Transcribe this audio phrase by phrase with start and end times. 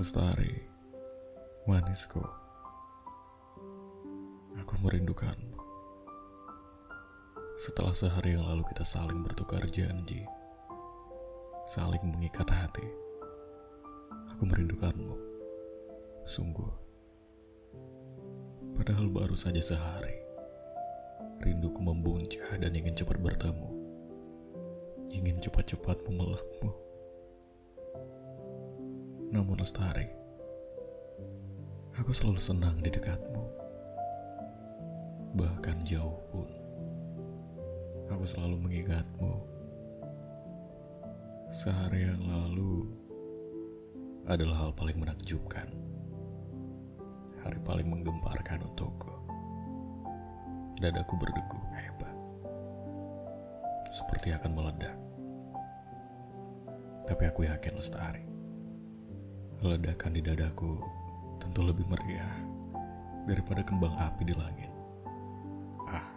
[0.00, 0.48] Lestari,
[1.68, 2.24] manisku,
[4.56, 5.60] aku merindukanmu.
[7.60, 10.24] Setelah sehari yang lalu kita saling bertukar janji,
[11.68, 12.88] saling mengikat hati,
[14.32, 15.20] aku merindukanmu.
[16.24, 16.72] Sungguh,
[18.80, 20.16] padahal baru saja sehari,
[21.44, 23.68] rinduku membuncah dan ingin cepat bertemu,
[25.12, 26.89] ingin cepat-cepat memelukmu.
[29.30, 30.10] Namun Lestari,
[31.94, 33.46] aku selalu senang di dekatmu.
[35.38, 36.50] Bahkan jauh pun,
[38.10, 39.38] aku selalu mengingatmu.
[41.46, 42.90] Sehari yang lalu
[44.26, 45.70] adalah hal paling menakjubkan.
[47.46, 49.14] Hari paling menggemparkan untukku.
[50.82, 52.18] Dadaku berdegu hebat.
[53.94, 54.98] Seperti akan meledak.
[57.06, 58.29] Tapi aku yakin Lestari
[59.60, 60.80] ledakan di dadaku
[61.36, 62.32] tentu lebih meriah
[63.28, 64.72] daripada kembang api di langit.
[65.84, 66.08] Ah,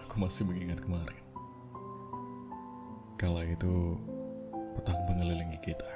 [0.00, 1.24] aku masih mengingat kemarin.
[3.20, 4.00] Kala itu
[4.72, 5.90] petang mengelilingi kita.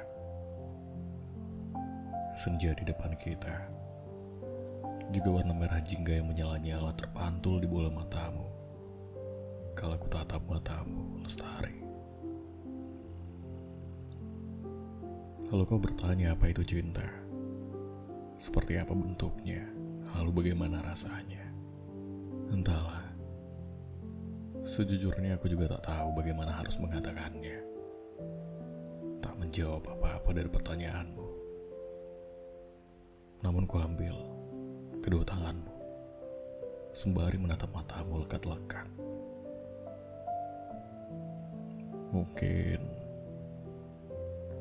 [2.37, 3.65] Senja di depan kita.
[5.09, 8.45] Juga warna merah jingga yang menyala-nyala terpantul di bola matamu.
[9.73, 11.84] Kalau ku tatap matamu, lestari.
[15.53, 17.05] Lalu kau bertanya apa itu cinta?
[18.33, 19.61] Seperti apa bentuknya?
[20.17, 21.45] Lalu bagaimana rasanya?
[22.49, 23.05] Entahlah.
[24.65, 27.61] Sejujurnya aku juga tak tahu bagaimana harus mengatakannya.
[29.21, 31.29] Tak menjawab apa-apa dari pertanyaanmu.
[33.45, 34.17] Namun ku ambil
[35.05, 35.73] kedua tanganmu.
[36.97, 38.89] Sembari menatap matamu lekat-lekat.
[42.09, 43.04] Mungkin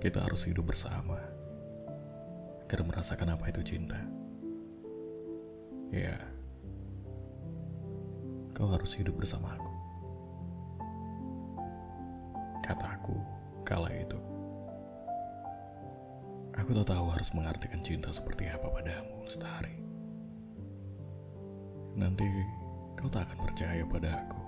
[0.05, 1.17] kita harus hidup bersama
[2.69, 3.97] agar merasakan apa itu cinta.
[5.89, 6.13] Ya,
[8.53, 9.73] kau harus hidup bersama aku.
[12.61, 13.17] Kataku
[13.65, 14.21] kala itu.
[16.61, 19.73] Aku tak tahu harus mengartikan cinta seperti apa padamu, Lestari.
[21.97, 22.29] Nanti
[22.93, 24.43] kau tak akan percaya pada aku.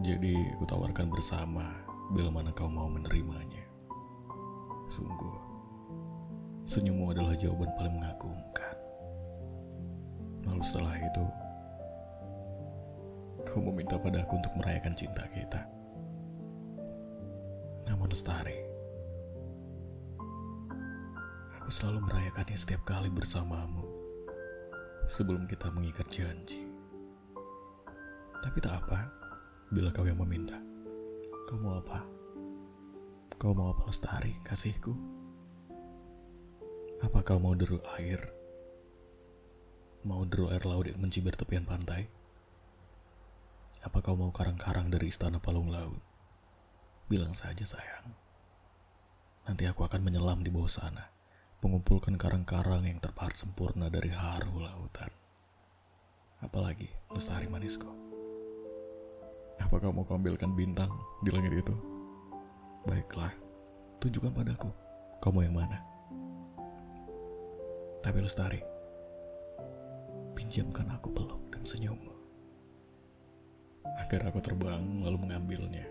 [0.00, 1.68] Jadi, aku tawarkan bersama
[2.16, 3.69] bila mana kau mau menerimanya.
[4.90, 5.38] Sungguh,
[6.66, 8.74] senyummu adalah jawaban paling mengagumkan.
[10.42, 11.24] Lalu setelah itu,
[13.46, 15.62] kau meminta padaku untuk merayakan cinta kita.
[17.86, 18.58] Namun Lestari,
[21.54, 23.86] aku selalu merayakannya setiap kali bersamamu
[25.06, 26.66] sebelum kita mengikat janji.
[28.42, 29.06] Tapi tak apa,
[29.70, 30.58] bila kau yang meminta.
[31.46, 32.19] Kau mau apa?
[33.40, 34.92] Kau mau apa lestari, kasihku?
[37.00, 38.20] Apa kau mau deru air?
[40.04, 42.04] Mau deru air laut yang mencibir tepian pantai?
[43.80, 46.04] Apa kau mau karang-karang dari istana palung laut?
[47.08, 48.12] Bilang saja sayang.
[49.48, 51.08] Nanti aku akan menyelam di bawah sana,
[51.64, 55.08] mengumpulkan karang-karang yang terpahat sempurna dari haru lautan.
[56.44, 57.88] Apalagi lestari manisku.
[59.56, 60.92] Apa kau mau ambilkan bintang
[61.24, 61.89] di langit itu?
[62.88, 63.28] Baiklah,
[64.00, 64.72] tunjukkan padaku,
[65.20, 65.78] kamu yang mana.
[68.00, 68.56] Tapi Lestari,
[70.32, 72.08] pinjamkan aku peluk dan senyummu.
[74.00, 75.84] Agar aku terbang lalu mengambilnya.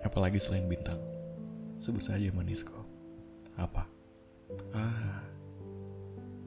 [0.00, 0.96] Apalagi selain bintang,
[1.76, 2.72] sebut saja manisku.
[3.60, 3.84] Apa?
[4.72, 5.20] Ah,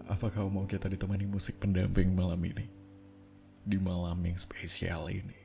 [0.09, 2.66] apa kau mau kita ditemani musik pendamping malam ini?
[3.61, 5.38] Di malam yang spesial ini.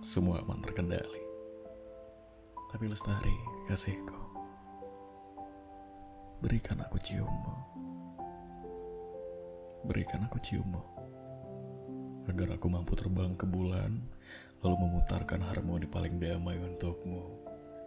[0.00, 1.27] Semua aman terkendali.
[2.68, 3.32] Tapi lestari,
[3.64, 4.20] kasihku.
[6.44, 7.56] Berikan aku ciummu.
[9.88, 10.82] Berikan aku ciummu.
[12.28, 13.96] Agar aku mampu terbang ke bulan,
[14.60, 17.24] lalu memutarkan harmoni paling damai untukmu,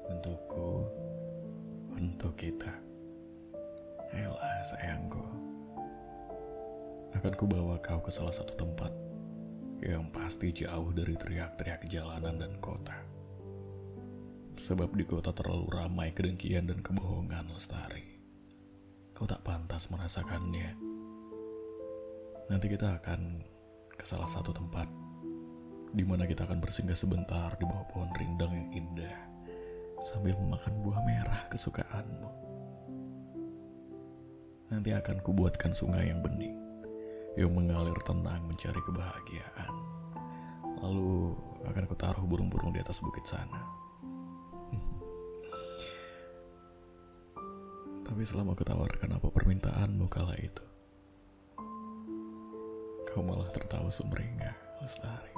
[0.09, 0.89] untukku,
[1.93, 2.73] untuk kita.
[4.17, 5.21] Ayolah sayangku.
[7.13, 8.89] Akan kubawa kau ke salah satu tempat
[9.85, 13.10] yang pasti jauh dari teriak-teriak jalanan dan kota.
[14.59, 18.03] Sebab di kota terlalu ramai kedengkian dan kebohongan lestari.
[19.15, 20.75] Kau tak pantas merasakannya.
[22.51, 23.39] Nanti kita akan
[23.95, 24.89] ke salah satu tempat
[25.95, 29.17] di mana kita akan bersinggah sebentar di bawah pohon rindang yang indah
[30.03, 32.31] sambil memakan buah merah kesukaanmu.
[34.71, 36.59] Nanti akan kubuatkan sungai yang bening
[37.39, 39.73] yang mengalir tenang mencari kebahagiaan.
[40.83, 43.80] Lalu akan kutaruh burung-burung di atas bukit sana
[48.21, 50.61] Tapi selama aku tawarkan apa permintaanmu kala itu,
[53.09, 55.33] kau malah tertawa sumringah, Lestari.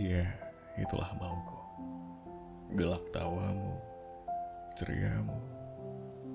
[0.00, 0.24] Iya,
[0.80, 1.60] itulah mauku.
[2.72, 3.84] Gelak tawamu,
[4.80, 5.36] ceriamu,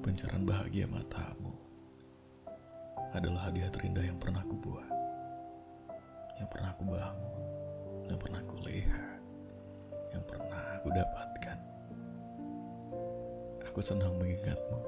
[0.06, 1.57] pencaran bahagia matamu
[3.10, 4.90] adalah hadiah terindah yang pernah aku buat,
[6.38, 7.42] yang pernah aku bangun,
[8.13, 9.18] yang pernah aku lihat,
[10.13, 11.44] yang pernah aku dapatkan.
[13.75, 14.80] Aku senang mengingatmu.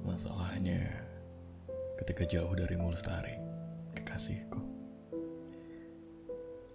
[0.00, 0.80] Masalahnya,
[2.00, 3.36] ketika jauh dari Lestari,
[3.92, 4.56] kekasihku,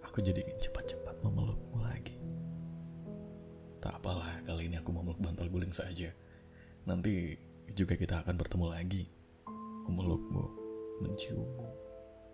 [0.06, 2.14] aku jadi ingin cepat-cepat memelukmu lagi.
[3.82, 6.14] Tak apalah, kali ini aku memeluk bantal guling saja.
[6.86, 7.34] Nanti
[7.74, 9.10] juga kita akan bertemu lagi.
[9.90, 10.44] Memelukmu,
[11.02, 11.66] menciummu,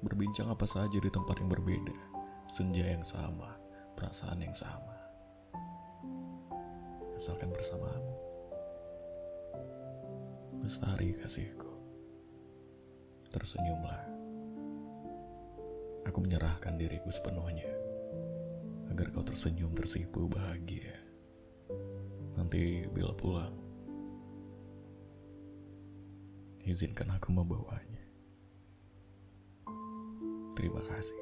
[0.04, 1.96] berbincang apa saja di tempat yang berbeda.
[2.52, 3.56] Senja yang sama,
[3.96, 4.89] perasaan yang sama.
[7.20, 8.16] Asalkan bersamamu.
[10.64, 11.68] Lestari kasihku.
[13.28, 14.00] Tersenyumlah.
[16.08, 17.68] Aku menyerahkan diriku sepenuhnya
[18.88, 20.96] agar kau tersenyum tersipu bahagia.
[22.40, 23.52] Nanti bila pulang,
[26.64, 28.00] izinkan aku membawanya.
[30.56, 31.20] Terima kasih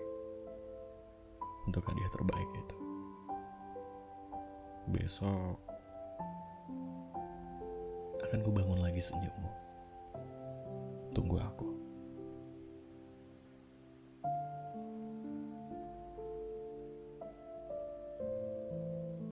[1.67, 2.79] untuk hadiah terbaik itu.
[4.95, 5.68] Besok
[8.29, 9.49] akan ku bangun lagi senyummu.
[11.17, 11.78] Tunggu aku.